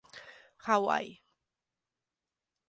[0.65, 1.21] Hawaii.